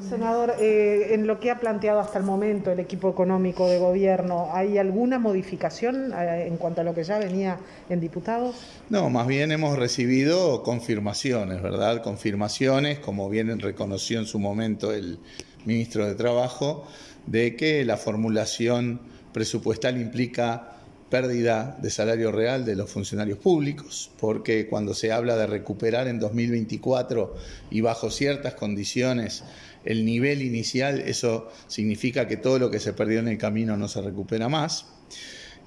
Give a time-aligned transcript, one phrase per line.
[0.00, 4.48] Senador, eh, en lo que ha planteado hasta el momento el equipo económico de gobierno,
[4.52, 7.58] ¿hay alguna modificación eh, en cuanto a lo que ya venía
[7.88, 8.54] en diputados?
[8.90, 12.00] No, más bien hemos recibido confirmaciones, ¿verdad?
[12.00, 15.18] Confirmaciones, como bien reconoció en su momento el
[15.64, 16.86] ministro de Trabajo,
[17.26, 19.00] de que la formulación
[19.32, 20.77] presupuestal implica
[21.10, 26.18] pérdida de salario real de los funcionarios públicos, porque cuando se habla de recuperar en
[26.18, 27.34] 2024
[27.70, 29.44] y bajo ciertas condiciones
[29.84, 33.88] el nivel inicial, eso significa que todo lo que se perdió en el camino no
[33.88, 34.86] se recupera más.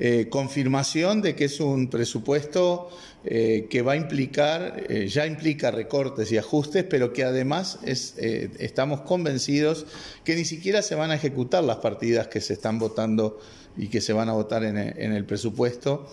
[0.00, 2.88] Eh, confirmación de que es un presupuesto
[3.24, 9.00] eh, que va a implicar, eh, ya implica recortes y ajustes, pero que además estamos
[9.00, 9.86] convencidos
[10.22, 13.40] que ni siquiera se van a ejecutar las partidas que se están votando
[13.76, 16.08] y que se van a votar en el, presupuesto,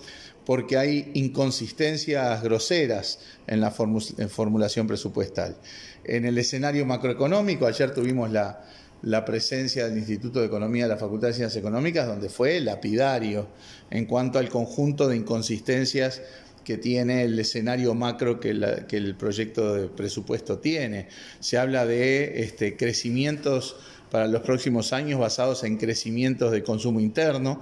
[0.46, 5.58] porque hay inconsistencias groseras en la formulación presupuestal.
[6.04, 8.64] En el escenario macroeconómico, ayer tuvimos la,
[9.02, 13.48] la presencia del Instituto de Economía de la Facultad de Ciencias Económicas, donde fue lapidario
[13.90, 16.22] en cuanto al conjunto de inconsistencias
[16.66, 21.08] que tiene el escenario macro que, el proyecto de presupuesto tiene.
[21.40, 23.78] Se habla de este, crecimientos
[24.10, 27.62] para los próximos años basados en crecimientos de consumo interno,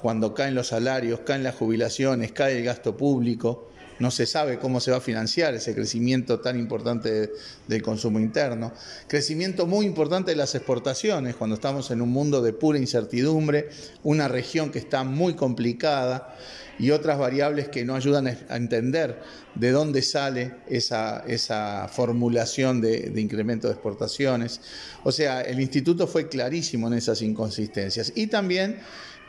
[0.00, 4.80] cuando caen los salarios, caen las jubilaciones, cae el gasto público, no se sabe cómo
[4.80, 7.30] se va a financiar ese crecimiento tan importante
[7.68, 8.72] del consumo interno.
[9.06, 13.68] Crecimiento muy importante de las exportaciones, cuando estamos en un mundo de pura incertidumbre,
[14.02, 16.36] una región que está muy complicada
[16.78, 19.20] y otras variables que no ayudan a entender
[19.54, 24.60] de dónde sale esa, esa formulación de, de, incremento de exportaciones.
[25.04, 28.12] O sea, el instituto fue clarísimo en esas inconsistencias.
[28.16, 28.80] Y también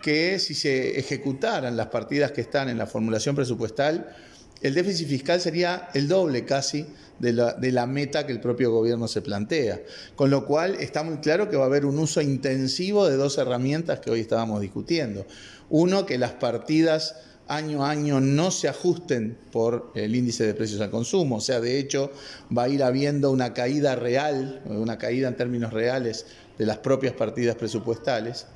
[0.02, 4.16] que si se ejecutaran las partidas que están en la formulación presupuestal,
[4.62, 6.86] el déficit fiscal sería el doble casi
[7.20, 9.82] de la, meta que el propio gobierno se plantea.
[10.16, 13.38] Con lo cual está muy claro que va a haber un uso intensivo de dos
[13.38, 15.26] herramientas que hoy estábamos discutiendo.
[15.70, 17.16] Uno, que las partidas
[17.48, 21.38] año a año no se ajusten por el índice de precios al consumo.
[21.38, 22.12] O sea, de hecho,
[22.56, 26.26] va a ir habiendo una caída real, una caída en términos reales
[26.58, 28.48] de las propias partidas presupuestales.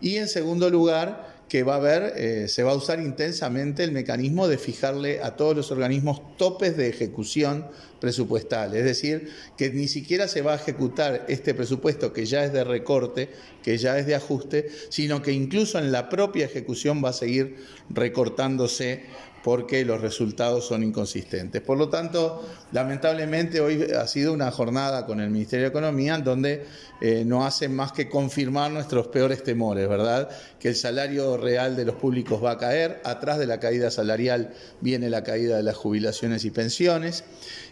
[0.00, 3.92] Y en segundo lugar, que va a haber, eh, se va a usar intensamente el
[3.92, 7.66] mecanismo de fijarle a todos los organismos topes de ejecución
[8.00, 8.74] presupuestal.
[8.74, 12.64] Es decir, que ni siquiera se va a ejecutar este presupuesto que ya es de
[12.64, 13.30] recorte,
[13.62, 17.56] que ya es de ajuste, sino que incluso en la propia ejecución va a seguir
[17.90, 19.04] recortándose
[19.46, 21.62] porque los resultados son inconsistentes.
[21.62, 26.64] Por lo tanto, lamentablemente hoy ha sido una jornada con el Ministerio de Economía donde
[27.00, 30.28] eh, no hacen más que confirmar nuestros peores temores, ¿verdad?
[30.58, 34.52] Que el salario real de los públicos va a caer, atrás de la caída salarial
[34.80, 37.22] viene la caída de las jubilaciones y pensiones,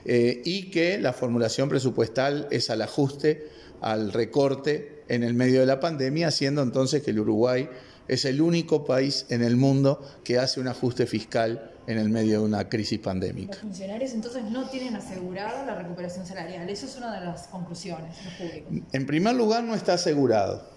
[0.04, 3.48] eh, y que la formulación presupuestal es al ajuste,
[3.80, 7.68] al recorte en el medio de la pandemia, haciendo entonces que el Uruguay
[8.08, 12.40] es el único país en el mundo que hace un ajuste fiscal en el medio
[12.40, 13.52] de una crisis pandémica.
[13.52, 16.68] Los funcionarios entonces no tienen asegurada la recuperación salarial.
[16.68, 18.16] Eso es una de las conclusiones
[18.92, 20.68] En primer lugar, no está asegurado.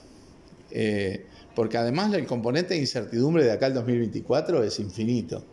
[0.71, 5.43] Eh, porque además el componente de incertidumbre de acá al 2024 es infinito.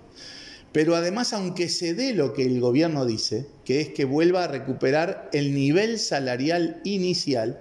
[0.72, 4.48] Pero además, aunque se dé lo que el gobierno dice, que es que vuelva a
[4.48, 7.60] recuperar el nivel salarial inicial,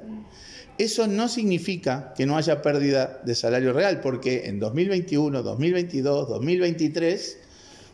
[0.78, 7.38] eso no significa que no haya pérdida de salario real, porque en 2021, 2022, 2023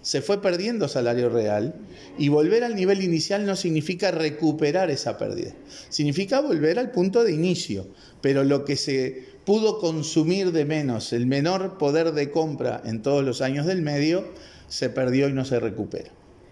[0.02, 1.76] se fue perdiendo salario real
[2.18, 5.54] y volver al nivel inicial no significa recuperar esa pérdida,
[5.90, 7.88] significa volver al punto de inicio,
[8.22, 13.26] pero lo que se pudo consumir de menos, el menor poder de compra en todos
[13.26, 14.26] los años del medio,
[14.68, 16.12] se perdió y no se recupera.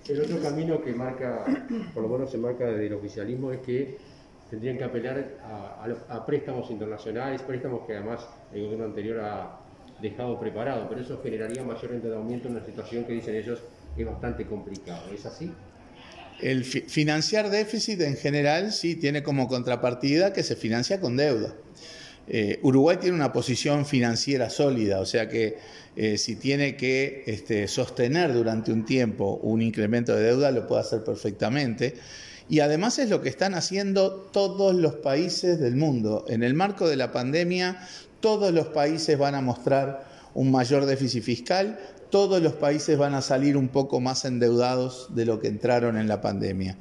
[0.10, 1.46] El otro camino que marca,
[1.94, 3.98] por lo menos se marca desde el oficialismo, es que
[4.50, 5.38] tendrían que apelar
[6.10, 9.60] a, préstamos internacionales, préstamos que además el gobierno anterior ha
[10.02, 13.60] dejado preparado, pero eso generaría mayor endeudamiento en una situación que dicen ellos
[13.98, 15.04] es bastante complicada.
[15.14, 15.52] ¿Es así?
[16.40, 21.56] El financiar déficit en general sí tiene como contrapartida que se financia con deuda.
[22.28, 25.58] Eh, Uruguay tiene una posición financiera sólida, o sea que
[25.96, 30.82] eh, si tiene que este, sostener durante un tiempo un incremento de deuda, lo puede
[30.82, 31.96] hacer perfectamente.
[32.50, 36.26] Y además es lo que están haciendo todos los países del mundo.
[36.30, 37.78] En el marco de la pandemia,
[38.20, 41.80] todos los países van a mostrar un mayor déficit fiscal,
[42.10, 46.08] todos los países van a salir un poco más endeudados de lo que entraron en
[46.08, 46.78] la pandemia.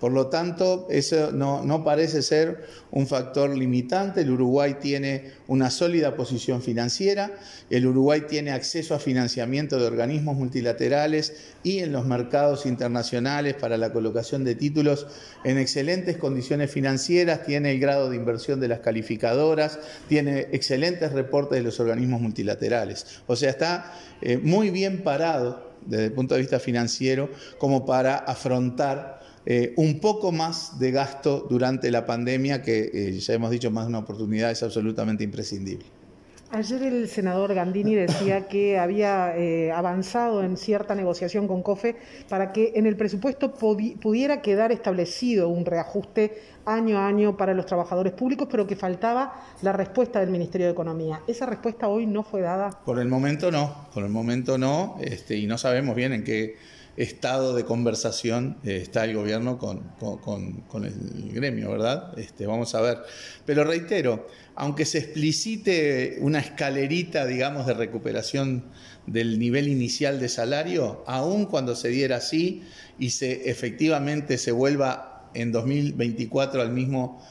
[0.00, 4.20] Por lo tanto, eso no, parece ser un factor limitante.
[4.20, 7.32] El Uruguay tiene una sólida posición financiera,
[7.68, 11.34] el Uruguay tiene acceso a financiamiento de organismos multilaterales
[11.64, 15.06] y en los mercados internacionales para la colocación de títulos
[15.44, 21.58] en excelentes condiciones financieras, tiene el grado de inversión de las calificadoras, tiene excelentes reportes
[21.58, 23.22] de los organismos multilaterales.
[23.26, 23.92] O sea, está
[24.22, 30.00] eh, muy bien parado desde el punto de vista financiero como para afrontar eh, un
[30.00, 33.98] poco más de gasto durante la pandemia, que eh, ya hemos dicho más de una
[34.00, 35.86] oportunidad, es absolutamente imprescindible.
[36.50, 41.96] Ayer el senador Gandini decía que había eh, avanzado en cierta negociación con COFE
[42.28, 47.66] para que en el presupuesto pudiera quedar establecido un reajuste año a año para los
[47.66, 51.20] trabajadores públicos, pero que faltaba la respuesta del Ministerio de Economía.
[51.26, 52.70] ¿Esa respuesta hoy no fue dada?
[52.84, 56.56] Por el momento no, por el momento no, este, y no sabemos bien en qué
[56.98, 62.18] estado de conversación eh, está el gobierno con, con, el gremio, ¿verdad?
[62.18, 62.98] Este, vamos a ver.
[63.46, 68.64] Pero reitero, aunque se explicite una escalerita, digamos, de recuperación
[69.06, 72.64] del nivel inicial de salario, aun cuando se diera así
[72.98, 77.22] y se efectivamente se vuelva en 2024 al mismo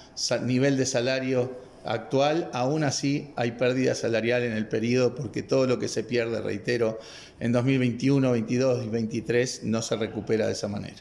[0.44, 5.80] nivel de salario actual, aún así hay pérdida salarial en el periodo porque todo lo
[5.80, 7.00] que se pierde, reitero,
[7.40, 10.98] en 2021, 2022 y 2023 no se recupera de esa manera.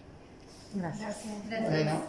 [0.75, 1.17] Gracias.
[1.49, 1.71] Gracias.
[1.71, 2.03] Bueno.